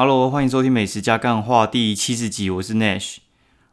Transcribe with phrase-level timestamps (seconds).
[0.00, 3.16] Hello，欢迎收听《美食加干话》第七十集，我是 Nash。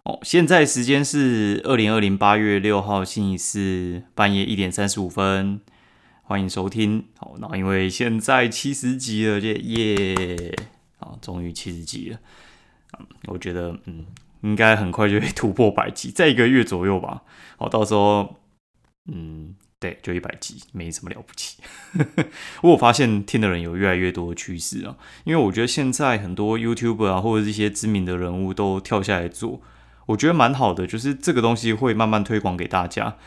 [0.01, 5.61] 哦，现在时间是二零二零八月六号星期四半夜一点三十五分，
[6.23, 7.05] 欢迎收听。
[7.19, 10.55] 好，那因为现在七十集了，耶耶，
[10.97, 12.17] 啊，终于七十集了。
[12.97, 14.07] 嗯，我觉得，嗯，
[14.41, 17.21] 应该很快就会突破百集，在一个月左右吧。
[17.57, 18.37] 好，到时候，
[19.13, 19.53] 嗯。
[19.79, 21.57] 对，就一百集，没什么了不起。
[22.63, 24.95] 我发现听的人有越来越多的趋势啊，
[25.25, 29.61] 因为我觉得现在很多 YouTuber 啊，或者是一些知名的人物都跳下来做，
[30.07, 33.17] 我觉得蛮好的，就是这个东西会慢慢推广给大家。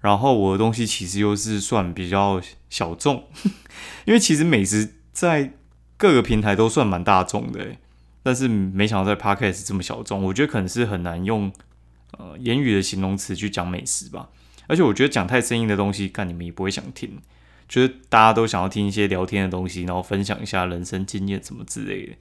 [0.00, 3.28] 然后我的东西其实又是算比较小众，
[4.04, 5.52] 因为其实美食在
[5.96, 7.76] 各个平台都算蛮大众的，
[8.24, 11.52] 但是没想到在 Podcast 这么小众，我觉得可能是很难用
[12.18, 14.30] 呃言语的形容词去讲美食吧。
[14.66, 17.18] 而且我觉得讲太生硬的东西，干你们也不会想听。
[17.68, 22.12] 就是大家都想要听一些聊天的东西，然后分享一下人生经验什么之类的。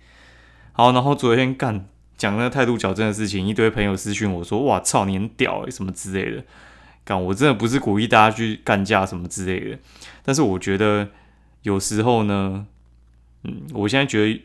[0.72, 6.46] 好，然后昨天干讲那个态度矫正的事情，一堆朋友私讯我说：“哇操，你很屌诶，什么之类的。”
[7.04, 9.80] 干，我真的不是鼓励大家去干架什么之类的。
[10.24, 11.10] 但是我觉得
[11.64, 12.68] 有时候呢，
[13.44, 14.42] 嗯，我现在觉得，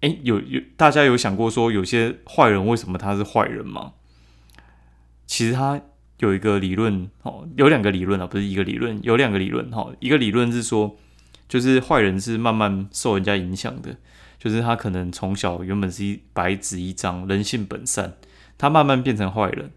[0.00, 3.92] 哎，有有大家有想过说，有些坏人为什么他是坏人吗？
[5.26, 5.82] 其实他。
[6.18, 9.90] 有一个理论哦，有两个理论啊，不是一个理论，有两个理论哈。
[9.98, 10.96] 一个理论是说，
[11.48, 13.96] 就是坏人是慢慢受人家影响的，
[14.38, 18.14] 就是他可能从小原本是一白纸一张，人性本善，
[18.56, 19.72] 他慢慢变成坏人。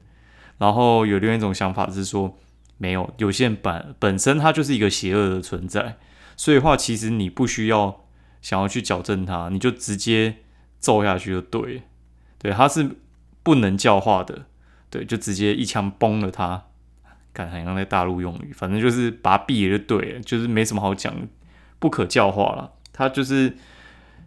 [0.59, 2.37] 然后有另外一种想法是说，
[2.77, 5.97] 没有，有些人本本身他就是一个邪恶的存在，
[6.35, 8.05] 所以话其实你不需要
[8.41, 10.37] 想要去矫正他，你就直接
[10.79, 11.83] 揍下去就对，
[12.37, 12.89] 对，他是
[13.43, 14.45] 不能教化的。
[14.89, 16.63] 对，就直接一枪崩了他，
[17.33, 21.13] 看好像在大陆用语，反正就是把他毙了就对了，就是没什么好讲，
[21.77, 22.71] 不可教化了。
[22.93, 23.55] 他就是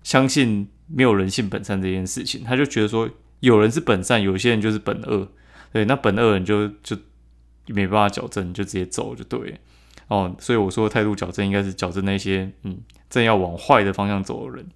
[0.03, 3.09] 相信没有人性本善这件事情，他就觉得说
[3.41, 5.29] 有人是本善，有些人就是本恶。
[5.73, 6.97] 对，那本恶人就就
[7.67, 9.59] 没办法矫正，就直接走就对。
[10.09, 12.79] 哦，所以我说态度矫正应该是矫正那些嗯
[13.09, 14.67] 正要往坏的方向走的人。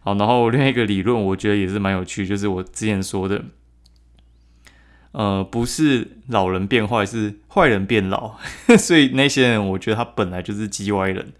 [0.00, 3.44] 好，然后另一个理论我觉得也是蛮有趣，就是我之前说的。
[5.12, 8.36] 呃，不是老人变坏，是坏人变老，
[8.78, 11.32] 所以那些人，我觉得他本来就是鸡歪人，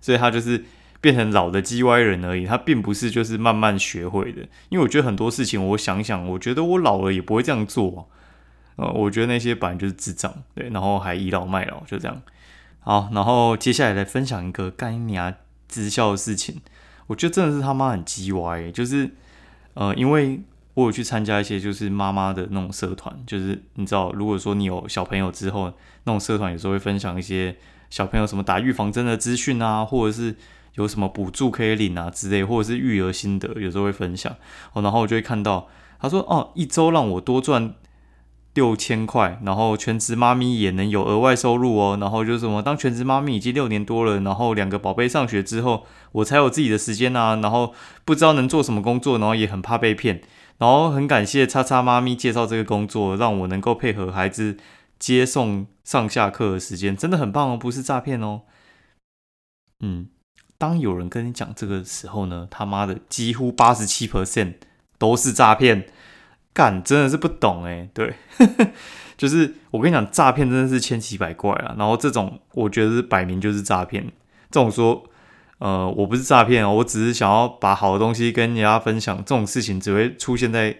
[0.00, 0.64] 所以他就是
[1.00, 4.42] 变成老的鸡歪人而已，他并不是就是慢慢学会的。
[4.68, 8.08] 因为我觉得很多事情，我想想，我觉得我老了也不会这样做。
[8.76, 12.22] 呃，我觉得那些本来就是智障，对，然后还倚老卖老，就这样。
[12.80, 15.34] 好，然后接下来来分享一个干牙
[15.68, 16.60] 直销的事情，
[17.08, 19.10] 我觉得真的是他妈很鸡歪，就是
[19.74, 20.40] 呃，因为。
[20.76, 25.72] 我有去参加一些就是妈妈的那种社团，就是你知道，如果说你有小朋友之后，
[26.04, 27.56] 那种社团有时候会分享一些
[27.88, 30.36] 小朋友什么打预防针的资讯啊，或者是
[30.74, 34.30] 有什么补助可以领啊之类，或者是育儿心得，有时候会分享
[34.74, 34.82] 哦。
[34.82, 35.66] 然后我就会看到
[35.98, 37.74] 他说哦，一周让我多赚
[38.52, 41.96] 六千块，然后全职妈咪也能有额外收入哦。
[41.98, 47.36] 然后就是什么，当全职妈咪已经六年多了，然后两个宝贝上学之后，我才有自己的时间啊。
[47.36, 47.72] 然后
[48.04, 50.20] 不知道能做什么工作，然后也很怕被骗。
[50.58, 54.56] 然后很感谢叉叉妈咪介绍这个工作，让我能够配合孩子
[54.98, 58.42] 接送上下课的时间，真的很棒哦，不是诈骗哦。
[59.80, 60.08] 嗯，
[60.56, 64.54] 当有人跟你讲这个时候呢，他妈的几乎八十七 percent
[64.98, 65.86] 都是诈骗，
[66.54, 68.14] 干真的是不懂哎，对，
[69.18, 71.74] 就是我跟你讲，诈骗真的是千奇百怪啊。
[71.76, 74.06] 然后这种我觉得是摆明就是诈骗，
[74.50, 75.04] 这种说。
[75.58, 79.16] 呃，我不是诈骗哦，我只是想要把好的东西跟人家分享。
[79.18, 80.76] 这种事情只会出现在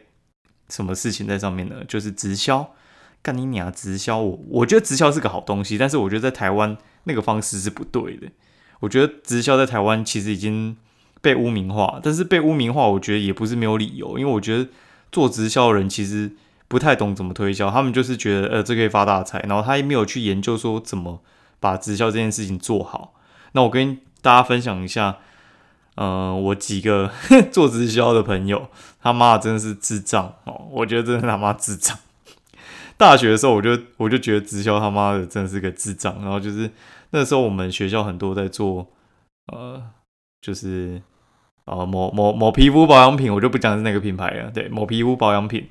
[0.69, 1.77] 什么事情在上面呢？
[1.89, 2.75] 就是直销，
[3.23, 3.73] 干你娘！
[3.73, 8.29] 直销，我我觉得直销是个好东西，但是我觉得在台湾那个方式是不对的。
[8.81, 10.77] 我觉得直销在台湾其实已经
[11.23, 14.69] 被污名化，但是被污名化，我觉得也不是没有理由，因为我觉得
[15.11, 16.31] 做直销的人其实
[16.69, 21.23] 不太懂怎么推销，他们就是觉得呃这可以发大财，然后他也没有去研究说怎么
[21.59, 23.15] 把直销这件事情做好。
[23.53, 25.19] 那我跟大家分享一下，
[25.95, 27.13] 嗯，我几个
[27.53, 28.69] 做直销的朋友，
[29.01, 30.67] 他妈真的是智障哦！
[30.73, 31.97] 我觉得真的他妈智障。
[32.99, 36.13] 大学的时候，我就我就觉得直销他妈的真的是个智障。
[36.23, 36.69] 然后就是
[37.11, 38.89] 那时候我们学校很多在做，
[39.53, 39.81] 呃，
[40.41, 41.01] 就是
[41.67, 44.51] 呃某某某皮肤保养品，我就不讲是哪个品牌了。
[44.51, 45.69] 对，某皮肤保养品，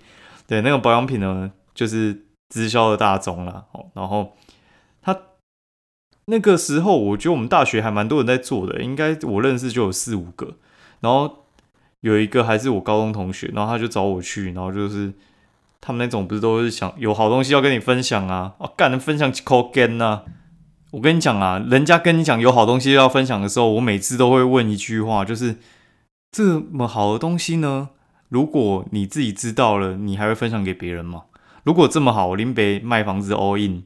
[0.48, 3.66] 对那个保养品呢，就是直销的大宗了。
[3.74, 4.34] 哦，然后。
[6.28, 10.56] 那个时候，我觉得我们大学还蛮多人在做的，应该我认识就有四五个。
[11.02, 11.46] 然后
[12.02, 15.14] 有一个还是我高中同学，然后他就找我去，然后就是
[15.80, 18.54] 他们那种不是都是想有好东西要跟你分享啊？
[18.58, 20.24] 哦，干能分享 call gain 啊？
[20.92, 25.58] 我跟你讲啊，人家跟你讲有好东西要分享的时候，我每次都会问一句话，就是
[26.32, 27.90] 这么好的东西呢？
[28.30, 31.24] 如果你自己知道了，你还会分享给别人吗？
[31.64, 33.84] 如果这么好，林北卖房子 all in，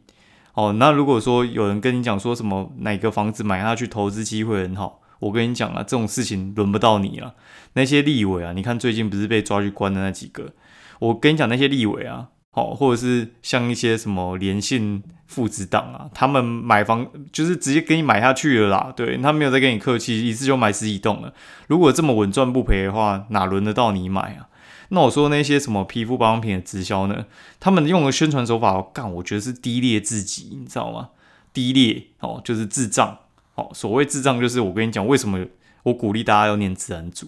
[0.60, 7.34] 哦，那如果说有人跟你讲说什么哪个房子买下去投资机会很好，我跟你讲啊，这种事情轮不到你了。
[7.76, 10.54] 那些立委啊，你看最近不是被抓去关的那几个，
[11.00, 12.28] 我跟你讲那些立委啊。
[12.52, 18.92] 好，或者是像一些什么联信父子档啊，他们买房就是直接给你买下去了啦。
[18.94, 21.32] 对他没有再跟你客气，一次就买十几栋了。
[21.68, 24.50] 如果这么稳赚不赔的话，哪轮得到你买啊？
[24.90, 27.26] 那我说那些什么皮肤保养品的直销呢？
[27.60, 31.10] 他们用的宣传手法，干，我觉得是低劣至极，你知道吗？
[31.54, 33.20] 低劣哦，就是智障。
[33.56, 35.46] 哦，所谓智障，就是我跟你讲，为什么
[35.84, 37.28] 我鼓励大家要念自然组。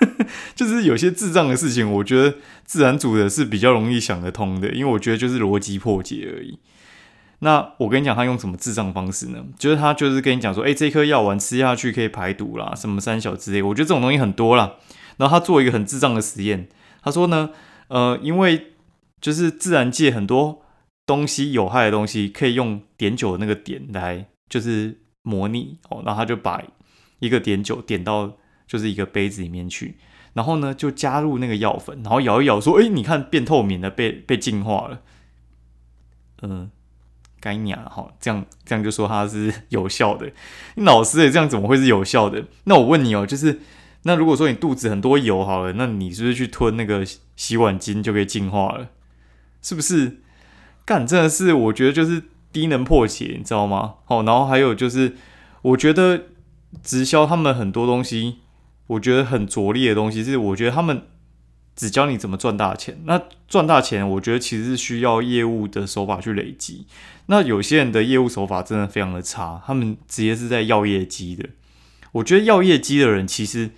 [0.54, 6.58] 就是有些智障的事情，我觉得自然组的是比较容易想得通的，因为我觉得就是逻辑破解而已。
[7.40, 9.44] 那我跟你讲，他用什么智障方式呢？
[9.58, 13.60] 就是他就是跟你讲说，哎，这颗药丸吃下去可以排毒啦，什么三小之类。
[13.60, 14.74] 我觉得这种东西很多啦。
[15.16, 16.68] 然后他做一个很智障的实验，
[17.04, 17.50] 他说呢，
[17.88, 18.72] 呃，因为
[19.20, 20.62] 就是自然界很多
[21.06, 26.60] 东西有害的东西，可以用碘酒的那个碘来就是模拟哦，然后他就把
[27.18, 28.38] 一个碘酒点到。
[28.66, 29.98] 就是一个杯子里面去，
[30.32, 35.02] 然后呢就加入那个药粉，然后摇一摇，说：“哎，你看变透明了，被被净化了。”
[36.40, 36.70] 嗯，
[37.40, 40.32] 该你啊哈，这样这样就说它是 有效的。
[40.76, 42.46] 你老师诶，这样怎么会是有效的？
[42.64, 43.60] 那我问你哦，就是
[44.04, 47.04] 那如果说你肚子很多油好了，那你是不是去吞那个
[47.36, 48.88] 洗碗巾就可以净化了？
[49.60, 50.20] 是不是？
[50.84, 52.22] 干真的是，我觉得就是
[52.52, 53.94] 低能破解，你知道吗？
[54.04, 55.14] 好，然后还有就是，
[55.62, 56.24] 我觉得
[56.82, 58.36] 直销他们很多东西。
[58.86, 61.04] 我觉得很拙劣的东西是，我觉得他们
[61.74, 63.00] 只教你怎么赚大钱。
[63.06, 63.18] 那
[63.48, 66.86] 赚大钱，我觉得其实是需要业务的手法去累积。
[67.28, 71.48] 那有些人的业务手法真的非常的差，他们直接是在要业绩的。
[72.12, 73.70] 我觉得要业绩的人，其实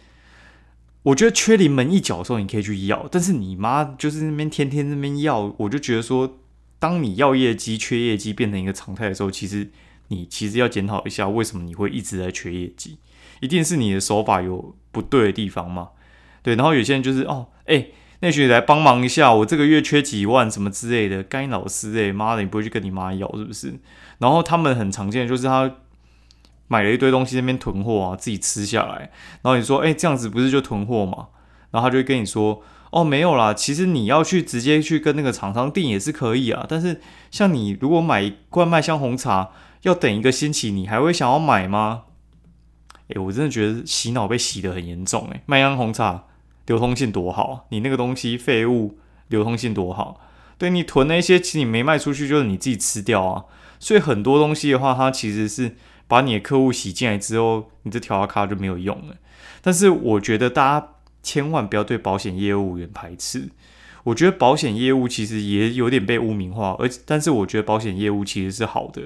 [1.06, 3.06] 我觉得缺临门一脚的时候，你可以去要。
[3.11, 6.38] 但是你妈就是那边天天那边要，我就觉得说，
[6.81, 9.70] 当你要业绩、缺业绩变成一个常态的时候，其实
[10.08, 12.99] 你其实要检讨一下，为什么你会一直在缺业绩。
[13.41, 15.91] 一定是你的手法有不对的地方嘛？
[16.43, 17.87] 对，然后有些人就是哦，哎，
[18.19, 23.79] 那学来帮忙一下，我这个月缺几万什么之类的，该老师哎，妈的，你不会去跟你妈要是不是？
[24.19, 25.73] 然后他们很常见的就是他
[26.69, 29.11] 买了一堆东西那边囤货啊，自己吃下来，
[29.43, 31.29] 然后你说哎，这样子不是就囤货吗？
[31.71, 39.51] 然后他就会跟你说哦，没有啦，其实你要去直接去跟那个厂商订也是可以啊，但是像你如果买一罐麦香红茶
[39.83, 42.05] 要等一个星期，你还会想要买吗？
[43.09, 45.43] 哎，我真的觉得洗脑被洗得很严重哎！
[45.47, 46.25] 麦香红茶
[46.67, 48.99] 流通性多好，你那个东西废物
[49.29, 50.21] 流通性多好，
[50.59, 53.45] 对你囤那些，其实你没卖出去，就是你自己吃掉啊。
[53.79, 55.77] 所以很多东西的话，它其实是
[56.08, 59.17] 把你的客户洗进来之后，你这条卡就没有用了。
[59.62, 60.88] 但是我觉得大家
[61.23, 63.49] 千万不要对保险业务员排斥，
[64.05, 69.03] 我觉得保险业务其实也有点被污名化，而但是我觉得保险业务其实是好的。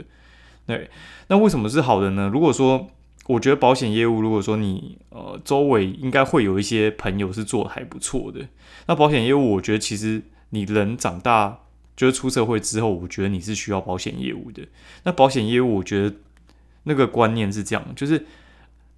[0.66, 0.90] 对，
[1.28, 2.30] 那为什么是好的呢？
[2.32, 2.88] 如果说
[3.26, 8.46] 我觉得保险业务，如果说你呃周围应该会有一些朋友是做的还不错的，
[8.86, 11.60] 那保险业务，我觉得其实你人长大
[11.96, 14.62] 就是出社会之后，我觉得你是需要保险业务的。
[15.04, 16.14] 那保险业务，我觉得
[16.90, 18.26] 那个观念是这样，就是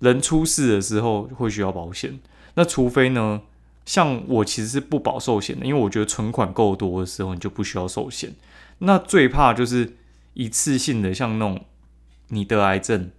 [0.01, 2.19] 人出事的时候会需要保险。
[2.55, 3.43] 那除非呢，
[3.87, 8.33] 像我其实是不保寿险的，因为我觉得存款够多的时候，你就不需要寿险。
[8.79, 9.97] 那最怕就是
[10.35, 11.65] 一次性的，像那种
[12.29, 13.11] 你得癌症。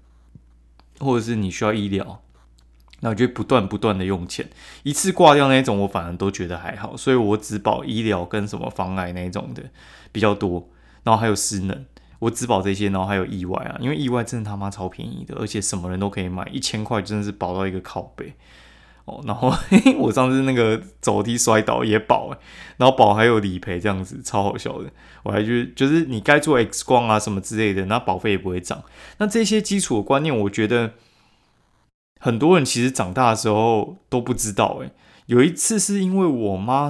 [1.00, 2.22] 或者是你需要医疗，
[3.02, 4.48] 那我就不断不断的用钱，
[4.84, 9.64] 一次挂掉那一种，我反而都觉得还好，所以我只保医疗跟什么防癌那一种的
[10.14, 10.70] 比较多，
[11.04, 11.84] 然后还有失能，
[12.24, 18.34] 我只保这些，然后还有意外啊，因为意外真的他妈超便宜的，而且什么人都可以买，一千块真的是保到一个靠背。
[19.06, 19.54] 哦，然后
[20.00, 22.38] 我上次那个走梯摔倒也保哎，
[22.78, 24.90] 然后保还有理赔这样子，超好笑的。
[25.24, 28.82] 我还觉得就是你该做 X 光啊什么之类的，那保费也不会涨。
[29.18, 30.94] 那这些基础的观念，我觉得
[32.22, 34.92] 很多人其实长大的时候都不知道哎。
[35.26, 36.90] 有一次是因为我妈，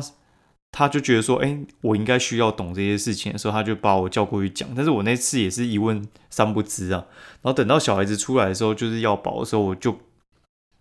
[0.73, 4.67] 他就觉得说，哎，我应该需要懂这些事情的时候，她就把我叫过去讲。
[4.75, 7.05] 但是我那次也是一问三不知啊。
[7.43, 9.97] 然后等到小孩子出来的时候，就是要保的时候，我就。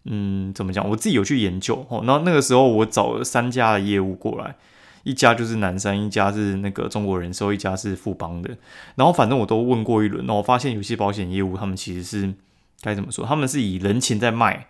[0.04, 0.88] 嗯，怎么讲？
[0.90, 2.02] 我自己有去研究哦。
[2.04, 4.56] 然后那个时候我找了三家的业务过来，
[5.04, 8.50] 一家就是南山，一家是那个中国人寿，一家是富邦的。
[8.96, 12.34] 然后反正我都问过一轮，然后我发现有些保险业务他们其实是
[12.80, 13.24] 该怎么说？
[13.24, 14.66] 他们是以人情在卖，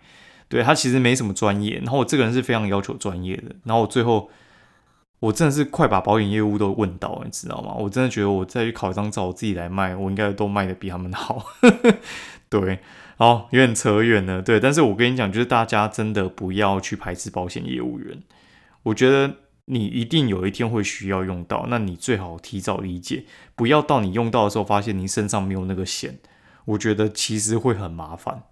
[0.49, 1.77] 对他其实没什么专业。
[1.77, 3.55] 然后我这个人是非常要求专业的。
[3.63, 4.29] 然后我最后
[5.23, 7.73] 我真的是快把保险业务都问到，你知道吗？
[7.75, 11.45] 我真的觉得我再去考一张照，我自己来卖，我应该都卖的比他们好。
[12.49, 12.79] 对，
[13.15, 14.41] 好，有点扯远了。
[14.41, 18.21] 对，但是我跟你讲，就是大家真的不要去排斥保险业务员。
[18.83, 23.23] 我觉得你一定有一天会需要用到，那你最好提早理解，
[23.55, 26.19] 不要到你用到的时候发现你身上没有那个险。
[26.65, 28.43] 我觉得其实会很麻烦。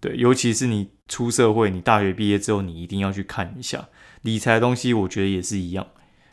[0.00, 3.88] 对，尤其是你出社会，你大学毕业之后，你一定要去看一下
[4.20, 4.92] 理财的东西。
[4.92, 5.86] 我觉得也是一样。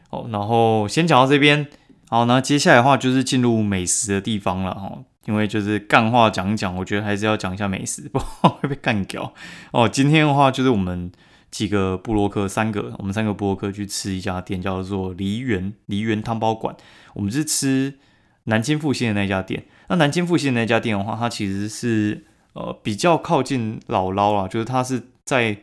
[0.09, 1.67] 哦，然后先讲到这边，
[2.09, 4.99] 好，那接下来的话就是进入美食的地方了哈。
[5.25, 9.33] 因为就是干话讲讲，我觉得还是要讲一下美食， 不会被干掉。
[9.71, 11.11] 哦，今天的话就是我们
[11.51, 16.73] 几个布洛克，三个，我们三个布洛克去吃一家店，叫做梨园梨园汤包馆。
[17.13, 17.95] 我们是吃
[18.45, 19.65] 南京复兴的那家店。
[19.89, 22.23] 那南京复兴的那家店的话，它其实是
[22.53, 25.57] 呃比较靠近老捞啦，就是它是在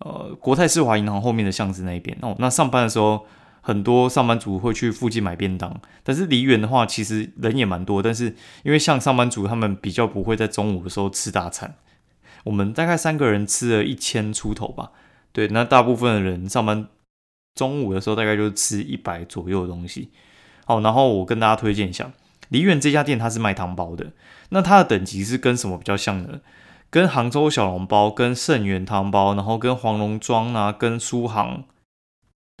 [0.00, 2.14] 呃国泰世华银行后面的巷子那边。
[2.20, 3.24] 哦，那上班的时候。
[3.62, 8.02] 很多上班族会去附近买便当，但是梨园的话，其实人也蛮多。
[8.02, 11.74] 但是因为像上班族，他们比较不会在中午的时候吃大餐。
[12.44, 14.92] 我们大概三个人吃了一千出头吧。
[15.32, 16.88] 对，那大部分的人上班
[17.54, 20.10] 中午的时候，大概就是吃一百左右的东西。
[20.64, 22.10] 好，然后我跟大家推荐一下
[22.48, 24.12] 梨园这家店，它是卖汤包的。
[24.48, 26.40] 那它的等级是跟什么比较像呢？
[26.88, 31.64] 跟杭州小笼包、跟盛源汤包，然后跟黄龙庄啊、跟苏杭。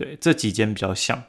[0.00, 1.24] 对这几间比较像，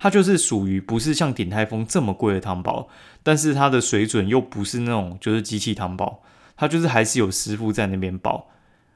[0.00, 2.88] 它就是属于不是像鼎泰丰这么贵的汤包，
[3.22, 6.24] 但是它的水准又不是那种就是机器汤包，
[6.56, 8.50] 它就是还是有师傅在那边包。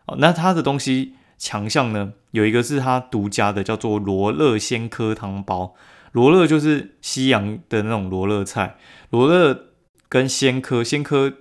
[0.06, 5.76] 哦，那它的东西强项呢，有一个是它独家的，叫做罗勒鲜科汤包。
[6.10, 8.76] 罗勒就是西洋的那种罗勒菜，
[9.10, 9.68] 罗勒
[10.08, 11.32] 跟鲜科，鲜科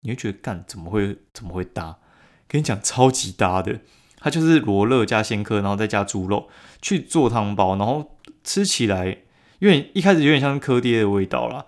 [0.00, 1.98] 你会觉得干怎么会怎么会搭？
[2.48, 3.78] 跟你讲超级搭的。
[4.22, 6.48] 它就是罗勒加鲜科，然后再加猪肉
[6.80, 8.12] 去做汤包，然后
[8.44, 9.18] 吃起来，
[9.58, 11.66] 因为一开始有点像科爹的味道啦，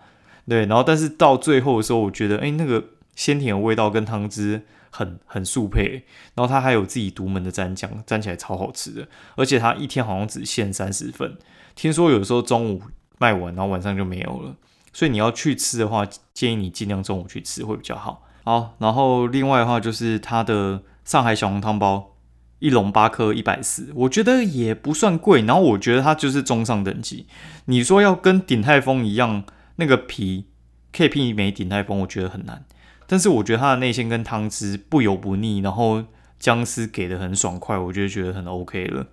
[0.48, 2.84] 对，然后但是到最后的时候，我觉得，哎，那个
[3.16, 6.04] 鲜甜的味道跟汤汁很很速配，
[6.36, 11.36] 然后它还有自己独门的蘸酱，蘸起来超好吃的，而且它一天好像只限三十份，
[11.74, 12.82] 听说有时候中午
[13.18, 14.54] 卖完，然后晚上就没有了，
[14.92, 18.22] 所以你要去吃的话，建议你尽量中午去吃会比较好。
[18.44, 22.13] 好，然后另外的话就是它的上海小笼汤包。
[22.58, 25.42] 一笼八颗一百四，我觉得也不算贵。
[25.42, 27.26] 然后我觉得它就是中上等级。
[27.66, 29.44] 你说要跟鼎泰丰一样，
[29.76, 30.46] 那个皮
[30.92, 32.64] K P 没鼎泰丰，我觉得很难。
[33.06, 36.04] 但是我觉得它的内馅跟汤汁不油不腻，然后
[36.38, 39.08] 姜丝给的很爽快，我就觉得很 OK 了。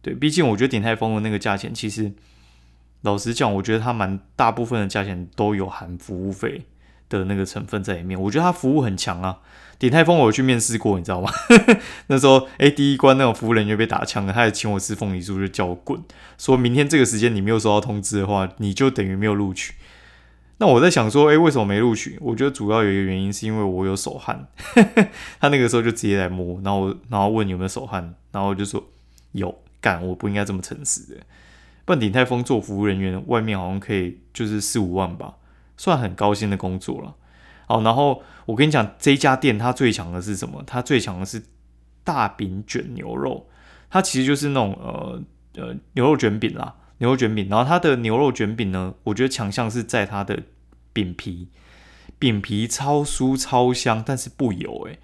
[0.00, 2.12] 对，毕竟我觉得鼎泰丰的那个价钱，其实
[3.02, 6.66] 老实讲，我觉得它蛮大部分的价钱都有含服务费
[7.08, 8.20] 的那个成分在里面。
[8.20, 9.38] 我觉得他服务很强啊。
[9.78, 11.30] 鼎泰丰我去面试过，你知道吗？
[12.06, 16.00] 那时候，哎，第一关那种服务人员被打枪了，他还请我吃凤梨酥，就叫我滚。
[16.38, 19.74] 说明天这个时间你没有收到通知的话，你就等于没有录取。
[20.58, 22.16] 那我在想说，哎，为什么没录取？
[22.20, 24.46] 我觉得主要有一个原因是因为我有手汗。
[25.40, 28.82] 他那个时候就直接来摸，然后然后问有没有手汗，然后就说
[29.32, 29.54] 有。
[29.80, 31.20] 干，我不应该这么诚实的。
[31.84, 35.34] 不然鼎泰丰做服务人员，外面好像可以就是四五万吧，
[35.76, 37.14] 算很高薪的工作了。
[37.66, 40.62] 好，然后我跟你讲，这家店它最强的是什么？
[40.66, 41.42] 它最强的是
[42.04, 43.48] 大饼卷牛肉，
[43.88, 45.22] 它其实就是那种呃
[45.56, 47.48] 呃牛肉卷饼啦，牛肉卷饼。
[47.48, 50.42] 然后它的牛肉卷饼呢，我觉得强项是在它的
[50.92, 51.48] 饼皮，
[52.18, 54.98] 饼皮超酥超香，但是不油诶，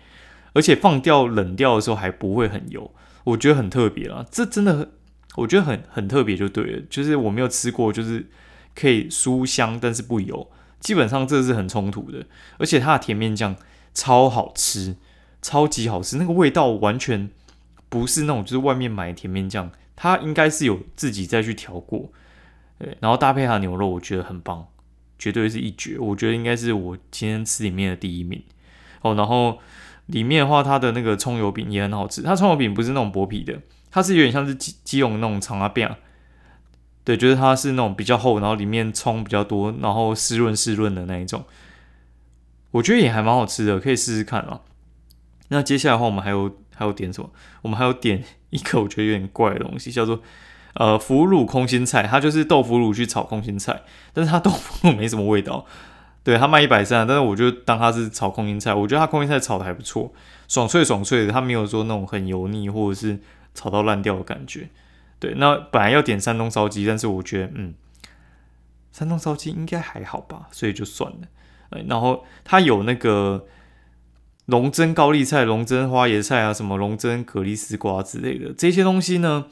[0.52, 4.26] 而且放掉冷掉的时候还不会很油，我觉得很特别啦。
[4.30, 4.90] 这真的
[5.36, 8.28] 我觉得很很特别就对了，就是我没有吃过，就是
[8.74, 10.50] 可以酥香但是不油。
[10.80, 12.26] 基本上这是很冲突的，
[12.58, 13.54] 而且它的甜面酱
[13.94, 14.96] 超好吃，
[15.40, 17.30] 超级好吃，那个味道完全
[17.88, 22.10] 不是那种就是外面买的甜面酱，它应该是有自己再去调过，
[22.78, 24.66] 对，然后搭配它牛肉，我觉得很棒，
[25.18, 28.42] 绝对是一绝，我觉得应该是我今天吃里面的第一名
[29.02, 29.14] 哦。
[29.14, 29.58] 然后
[30.06, 33.60] 里面的话，它的那个葱油饼也很好吃，它葱油饼不是那种薄皮的，
[33.90, 35.88] 它是有点像是鸡鸡蓉那种长啊饼。
[37.10, 41.44] 对，就是它是那种比较厚，然后里面葱比较多，然后湿润湿润的那一种，
[42.70, 44.60] 我觉得也还蛮好吃的，可以试试看啊。
[45.48, 47.28] 那接下来的话，我们还有还有点什么？
[47.62, 50.20] 我们还有点一个我觉得有点怪的东西，叫做
[50.74, 55.66] 呃腐乳空心菜，它就是豆腐乳去炒空心菜，但是它豆腐乳没什么味道。
[56.22, 60.12] 对，它卖一百三，但是我就当它是炒空心菜，我觉得它空心菜炒的还不错，
[60.46, 63.18] 爽脆爽脆的，它没有说那种很油腻或者是
[63.52, 64.68] 炒到烂掉的感觉。
[65.20, 67.74] 对，那本来要点山东烧鸡，但是我觉得，嗯，
[68.90, 71.82] 山东烧鸡应该还好吧，所以就算了。
[71.86, 73.46] 然后它有那个
[74.46, 79.46] 龙蒸高丽菜、龙蒸花椰菜啊，什么龙蒸蛤蜊丝瓜之类的这些东西呢，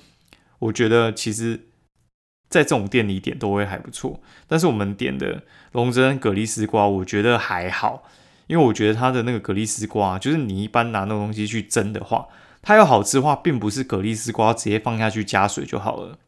[0.59, 1.69] 我觉得其实
[2.49, 4.21] 在这种店里点都会还不错。
[4.49, 8.03] 但是我们点的龙蒸蛤蜊丝瓜，我觉得还好，
[8.47, 12.27] 因为我觉得它的那个蛤蜊丝瓜，就是你一般拿那种东西去蒸的话，
[12.63, 16.19] 它要好吃的话，并不是蛤蜊丝瓜直接放下去加水就好了。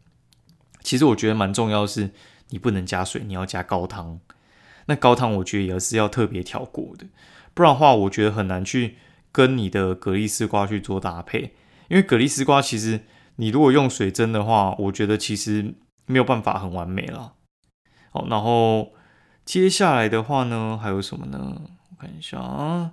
[0.83, 2.11] 其实我觉得蛮重要的是，
[2.49, 4.21] 你不能加水，你要加高汤。
[4.87, 7.07] 那高汤我觉得也是要特别调过的，
[7.53, 8.97] 不然的话，我觉得很难去
[9.31, 11.55] 跟你的蛤蜊丝瓜去做搭配。
[11.89, 13.01] 因为蛤蜊丝瓜其实
[13.37, 15.75] 你如果用水蒸的话，我觉得其实
[16.07, 17.35] 没有办法很完美了。
[18.13, 18.93] 好，然后
[19.45, 21.61] 接下来的话呢，还有什么呢？
[21.91, 22.93] 我看一下啊，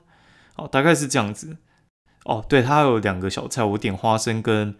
[0.56, 1.58] 好，大概是这样子。
[2.28, 4.76] 哦，对，它有两个小菜，我点花生跟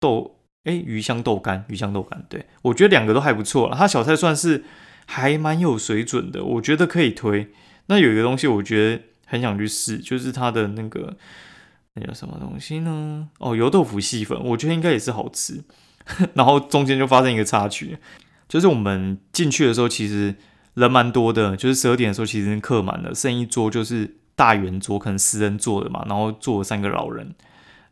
[0.00, 0.38] 豆。
[0.64, 3.76] 哎，鱼香豆干，鱼香豆干，对我觉得两个都还不错了。
[3.76, 4.62] 它小菜算是
[5.06, 7.48] 还蛮有水准的，我觉得可以推。
[7.86, 11.16] 那有一个东西，我觉得很想去试，就是它的那个
[11.94, 13.28] 那叫什么东西呢？
[13.40, 15.64] 哦，油豆腐细粉，我觉得应该也是好吃。
[16.34, 17.98] 然后中间就发生一个插曲，
[18.48, 20.36] 就是我们进去的时候，其实
[20.74, 27.34] 人蛮多的，就是十二点的时候，其实客满了，剩一桌就是大圆桌，可能十人坐的嘛，然后坐了三个老人。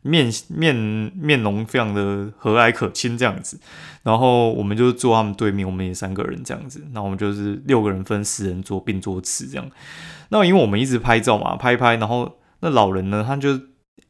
[0.03, 3.59] 面面面容非常的和蔼可亲这样子，
[4.01, 9.69] 然后我们就坐他们对面，我们也三个人这样子，那我们就是六个人分十人桌并桌吃这样。
[10.29, 13.51] 那因为我们一直拍照嘛，拍一拍，然后那老人呢，他就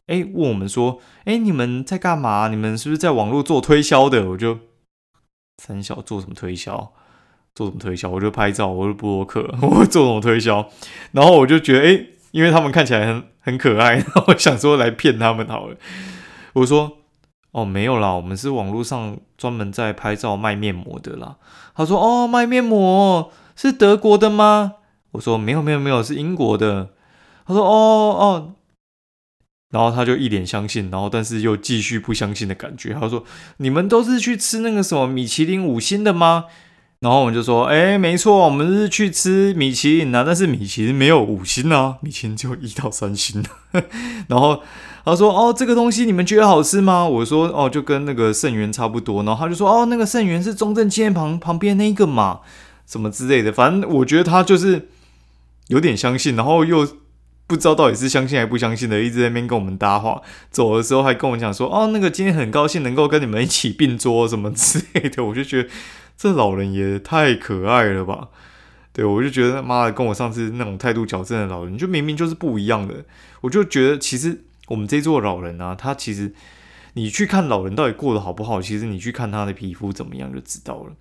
[0.08, 2.48] 哎问我们说，哎你们在干嘛？
[2.48, 4.30] 你们是不是在网络做推销的？
[4.30, 4.60] 我就
[5.58, 6.94] 三小做什么推销？
[7.54, 8.10] 做什么推销？
[8.10, 10.70] 我就拍照，我就播客，我做什么推销？
[11.12, 12.06] 然后我就觉得哎。
[12.32, 15.76] 因为他们看起来很很可爱， 我想说来骗他们好了。
[16.54, 16.98] 我说
[17.52, 21.38] ：“哦，没有啦，我们是网络上专门在拍照卖面膜的啦。”
[21.76, 24.74] 他说：“哦，卖面膜是德国的吗？”
[25.12, 26.90] 我说：“没有，没有，没有，是英国的。”
[27.46, 27.70] 他说：“哦
[28.20, 28.56] 哦。”
[29.72, 32.94] 然后他就一脸相信，然后但是又继续不相信的感觉。
[32.94, 33.24] 他说
[33.58, 36.46] ：“你们都是去吃那个什么米其林五星的吗？”
[37.02, 43.44] 然后我们就说，哎，没错，我们是去吃米其林啊，但是米其林没有五星啊，米其林只有一到三星。
[44.30, 44.62] 然后
[45.04, 47.04] 他说，哦，这个东西你们觉得好吃吗？
[47.04, 49.24] 我说，哦，就跟那个圣元差不多。
[49.24, 52.42] 然后他就说，哦，那个圣元是中正纪念旁旁边那个嘛，
[52.86, 53.52] 什么之类的。
[53.52, 54.90] 反正我觉得他就是
[55.70, 56.88] 有点相信，然后又
[57.48, 60.22] 不知道到底是相信还不相信的，一直在那边跟我们搭话。
[60.52, 65.26] 走的时候还跟我讲说，哦，那个今天很高兴能够跟你们一起并桌什么之类的。
[65.26, 65.70] 我就觉得。
[66.22, 68.30] 这老人也太可爱了吧！
[68.94, 73.04] 对我就觉得他妈的，跟我上次那种态度矫正的老人，就明明就是不一样的。
[73.42, 76.32] 我就觉得，其实我们这座老人啊，他其实
[76.94, 80.94] 你去看老人到底过得好不好，其实你去看他的皮肤怎么样就知道了。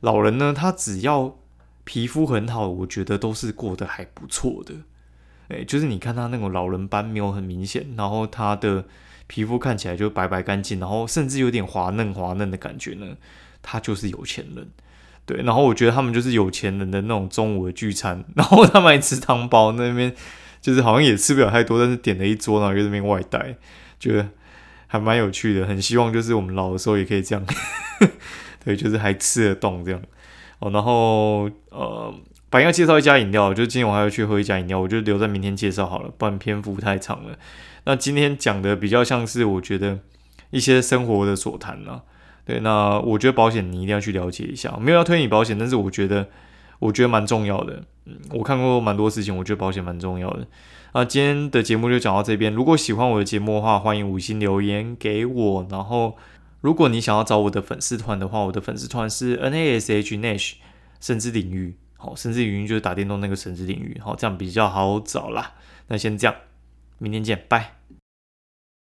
[0.00, 1.36] 老人呢，他只要
[1.84, 4.72] 皮肤很好，我觉得都是过得还不错的。
[5.48, 8.86] 诶，就是你看他那种老人斑没有很明显，然后他的
[9.26, 13.08] 皮肤看起来就白白干净，然后甚至有点滑嫩滑嫩的感觉呢。
[13.62, 14.68] 他就是有钱人，
[15.26, 20.14] 对，然后我觉得他们就是有钱人的那种中午的聚餐， 然后他们还吃汤包，那边
[20.60, 23.56] 就是好像也吃不了太多，但是点了一桌，然后在那边外带，
[24.00, 24.28] 觉得
[24.86, 27.44] 还蛮有趣的，很希望就是我们老的时候也可以这样，
[28.64, 30.00] 对，就是还吃得动这样
[30.60, 30.70] 哦。
[30.70, 32.14] 然后呃，
[32.48, 37.38] 本来要介绍一家饮料，就今天我还要去喝一家饮料，我就留在明天介绍好了，不然篇幅太长了。
[37.84, 40.00] 那今天讲的比较像是我觉得
[40.50, 42.04] 一些生活的所谈了。
[42.48, 46.26] 对，那我觉得保险你一定要去了解一下，没有要推你保险，但是我觉得，
[46.78, 47.82] 我觉得蛮重要的。
[48.06, 50.46] 嗯，我看过蛮多事情，我觉得保险蛮重要的。
[50.94, 52.50] 那，今天的节目就讲到这边。
[52.50, 55.66] 如果喜欢我的节目的话，欢迎五星留言给我。
[55.70, 56.16] 然后，
[56.62, 60.54] 如果你想要找我的粉丝团的话，我的粉丝团是 N A S H Nash
[61.00, 65.52] 甚至领域，好，甚至领域就是打电动那个神之领域，好，这样比较好找啦。
[65.88, 66.34] 那先这样，
[66.96, 67.77] 明天见，拜。